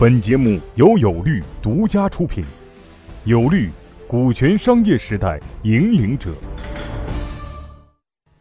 [0.00, 2.42] 本节目由有律独家出品，
[3.26, 3.68] 有律，
[4.08, 6.32] 股权商业时代引领者。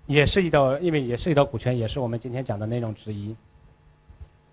[0.05, 3.35] 也涉及到，因为也涉及到股权，也是我们今天讲的内容之一。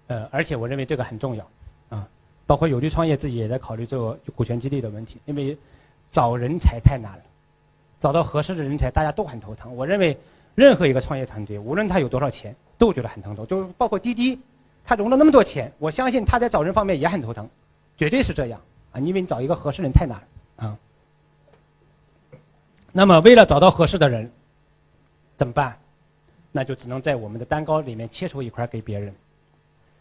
[0.08, 1.48] 呃，而且我认为这个很重要，
[1.90, 2.08] 啊，
[2.44, 5.56] 包括有律创业自己也在考虑这个股权激励的问题，因为
[6.10, 7.22] 找人才太难了，
[8.00, 9.72] 找到合适的人才大家都很头疼。
[9.76, 10.18] 我认为
[10.56, 14.36] 任何一个创业团队，无论他有多少钱，都觉得很头疼，就是包括滴滴。
[14.86, 17.48] 他融了那么多钱，我相信他在找人方面也很头疼，
[17.96, 18.60] 绝对是这样
[18.92, 19.00] 啊！
[19.00, 20.22] 因为你找一个合适人太难
[20.56, 20.78] 啊。
[22.92, 24.30] 那么，为了找到合适的人，
[25.36, 25.76] 怎么办？
[26.52, 29.12] 那就只能在我们的蛋糕里面切出一块给别人，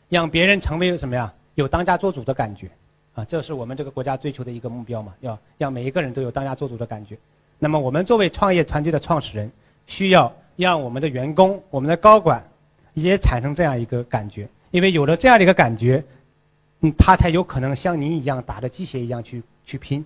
[0.08, 1.34] 让别人成为什么呀？
[1.56, 2.70] 有当家做主的感觉
[3.16, 3.26] 啊！
[3.26, 5.16] 这是我们这个国家追求的一个目标嘛？
[5.22, 7.18] 要让每一个人都有当家做主的感觉。
[7.58, 9.52] 那么，我们作为创业团队的创始人，
[9.88, 12.46] 需要让我们的员工、我们的高管
[12.94, 14.48] 也产生这样一个感觉。
[14.76, 16.04] 因为有了这样的一个感觉，
[16.82, 20.04] 嗯，他才有可能像您一样打着鸡血一样去去拼。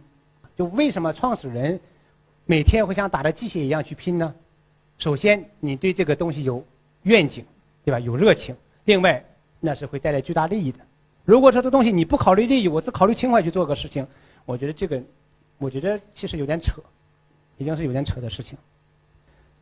[0.55, 1.79] 就为什么创始人
[2.45, 4.31] 每天会像打着鸡血一样去拼呢？
[4.99, 6.63] 首先，你对这个东西有
[7.01, 7.43] 愿景，
[7.83, 7.99] 对吧？
[7.99, 8.55] 有热情。
[8.85, 9.25] 另外，
[9.59, 10.79] 那是会带来巨大利益的。
[11.25, 14.05] 如果说这东西你不考虑利益，我只考虑情怀去做个事情，
[14.45, 15.01] 我觉得这个，
[15.57, 16.79] 我觉得其实有点扯，
[17.57, 18.55] 已经是有点扯的事情。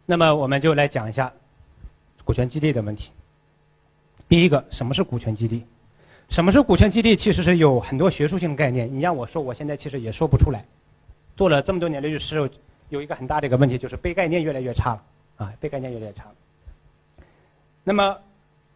[0.05, 1.31] 那么，我们就来讲一下
[2.25, 3.11] 股权激励的问题。
[4.27, 5.63] 第一个，什么是股权激励？
[6.29, 7.15] 什么是股权激励？
[7.15, 8.93] 其实是有很多学术性的概念。
[8.93, 10.65] 你让我说，我现在其实也说不出来。
[11.37, 12.49] 做了这么多年的律师，
[12.89, 15.03] 有一个很大的一个问题，就是背概念越来越差了
[15.37, 16.35] 啊，背概念越来越差了。
[17.83, 18.17] 那么，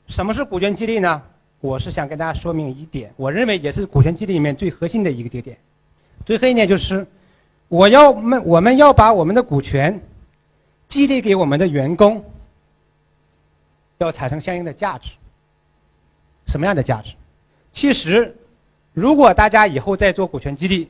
[0.08, 1.22] 什么是股权激励呢？
[1.60, 5.58] 我是想跟大家说明一点，我认为也是股权激励里面最核心的一个节点。
[6.26, 7.06] 最核心点就是，
[7.68, 10.02] 我要们我们要把我们的股权
[10.88, 12.24] 激励给我们的员工，
[13.98, 15.12] 要产生相应的价值。
[16.52, 17.16] 什么样的价值？
[17.72, 18.36] 其实，
[18.94, 20.90] 如果大家以后在做股权激励，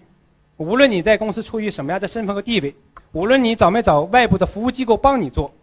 [0.58, 2.76] 无论你在公司处于什么样的身份和地位，
[3.12, 5.53] 无论你找没找外部的服务机构帮你做，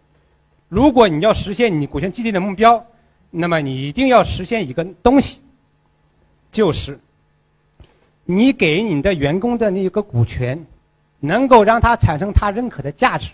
[0.69, 2.83] 如果你要实现你股权激励的目标，
[3.29, 5.41] 那么你一定要实现一个东西，
[6.51, 6.97] 就是
[8.23, 10.65] 你给你的员工的那个股权，
[11.19, 13.31] 能够让他产生他认可的价值，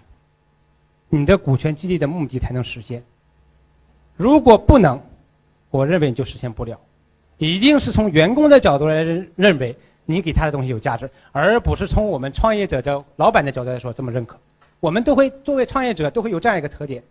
[1.09, 3.03] 你的股权激励的目的才能实现。
[4.15, 4.99] 如果不能，
[5.75, 6.79] 我认为你就实现不了，
[7.37, 9.75] 一定是从员工的角度来认认为
[10.05, 14.37] 你给他的东西有价值，而不是从我们创业者的老板的角度来说这么认可。
[14.79, 17.03] 我们都会作为创业者都会有这样一个特点，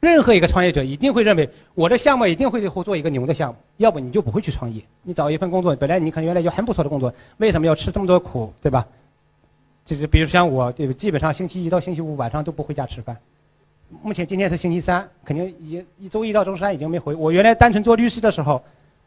[0.00, 4.82] 任何一个创业者一定会认为我的项目一定会最后做一个牛的项目，要不你就不会去创业。
[5.02, 8.86] 你找一份工作，本来你可能原来就很不错的工作，为什么要吃这么多苦，对吧？
[9.86, 13.16] 就是比如像我，对，基本上星期一到星期五晚上都不回家吃饭。
[14.00, 17.14] 目前今天是星期三，肯定一一周一到周三已经没回。
[17.14, 18.62] 我原来单纯做律师的时候，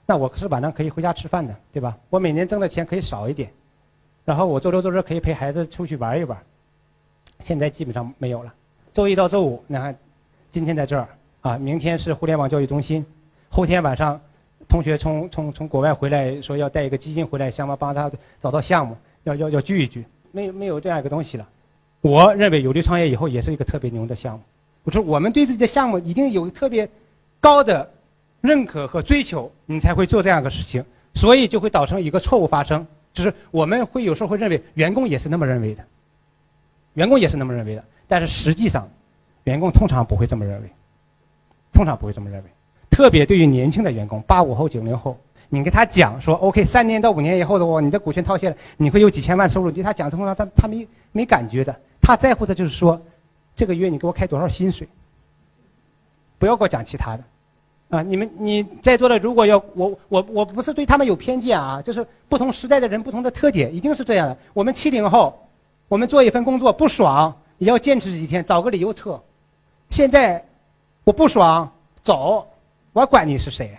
[0.06, 1.98] 那我是晚上可以回家吃饭的，对吧？
[2.10, 3.52] 我每年挣的钱可以少一点，
[4.24, 6.38] 然后我周六周日可以陪孩子出去玩一玩。
[7.44, 8.54] 现在基本上没有了。
[8.94, 9.98] 周一到周五，你看，
[10.52, 11.08] 今天在这儿
[11.42, 13.06] 啊，明天是互联网教育中心，
[13.50, 14.20] 后天晚上
[14.68, 18.10] 同学从从从国外回来，说要带一个基金回来，想帮他
[18.40, 20.06] 找到项目，要要要聚一聚。
[20.32, 21.50] 没没有这样一个东西了。
[22.02, 24.44] 我认为有利创业以后也是一个特别牛的项目。
[24.86, 26.88] 我说，我们对自己的项目一定有特别
[27.40, 27.92] 高的
[28.40, 30.86] 认可和追求，你才会做这样的事情，
[31.16, 35.84] 所以就会导成一个错误发生，就是我们会有时候会认为员工也是那么认为的，
[36.94, 38.88] 员工也是那么认为的，但是实际上，
[39.46, 40.70] 员工通常不会这么认为，
[41.74, 42.50] 通常不会这么认为，
[42.92, 45.20] 特别对于年轻的员工，八五后、九零后，
[45.50, 53.02] 你跟他讲说，OK，三年到五年以后的话，你的股权套现了，你会有几千万收入，对他讲通常他他没没感觉的，他在乎的就是说。
[53.56, 54.88] 这个月你给我开多少薪水？
[56.38, 57.24] 不要给我讲其他的，
[57.90, 58.02] 啊！
[58.04, 64.38] 你们你在座的，如果要我我我不是对他们有偏见啊，就是不同时代的人不同的特点，一定是这样的。
[64.54, 65.34] 我们七零后，
[65.88, 69.18] 我们做一份工作不爽也要坚持几天，找个理由撤。
[69.90, 70.46] 现在
[71.06, 71.72] 我不爽
[72.04, 72.46] 走，
[72.92, 73.76] 我管你是谁，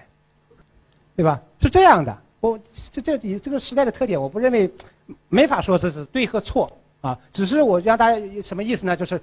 [1.14, 1.40] 对吧？
[1.60, 2.18] 是这样的。
[2.40, 2.58] 我
[2.90, 4.68] 这这这个时代的特点，我不认为
[5.28, 6.70] 没法说这是对和错
[7.02, 8.96] 啊，只是我让大家什么意思呢？
[8.96, 9.20] 就是。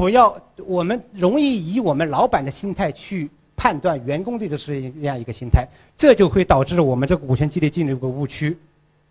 [0.00, 0.34] 不要，
[0.66, 8.56] 我们容易以我们老板的心态去判断员工对这是这样一个心态，这就会导致我们这个股权激励进入一个误区，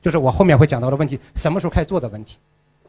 [0.01, 2.39] 就是我后面会讲到的问题，什么时候开始做的问题。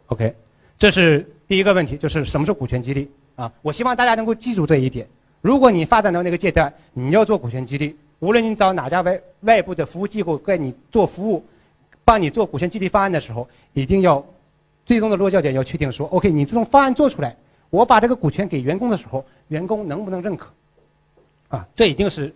[0.06, 0.34] OK，
[0.78, 3.06] 这是第一个问题，就是什么是股权激励
[3.36, 3.52] 啊？
[3.60, 5.06] 我希望大家能够记住这一点。
[5.42, 11.44] 如果你发展到那个阶段，你要做股权激励，无论你找哪家外外部的服务机构给你做服务，
[12.02, 14.24] 帮你做股权激励方案的时候，一定要
[14.86, 17.36] 最终的落脚点要确定说，OK，你这种方案做出来。
[17.70, 20.50] 我把这个股权给员工的时候，员工能不能认可？
[21.48, 22.34] 啊，这一定是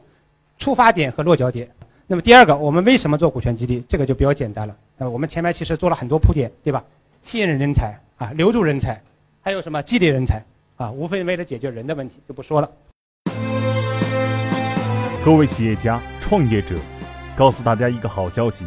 [0.59, 1.69] 出发点和落脚点。
[2.07, 3.85] 那么第二个，我们为什么做股权激励？
[3.89, 4.77] 这个就比较简单了。
[4.97, 6.85] 那我们前面其实做了很多铺垫，对吧？
[7.23, 9.03] 吸引人才啊，留住人才，
[9.41, 10.41] 还有什么激励人才
[10.77, 10.93] 啊？
[10.93, 12.71] 无非为了解决人的问题，就不说了。
[15.25, 16.77] 各位企业家、创业者，
[17.35, 18.67] 告诉大家一个好消息：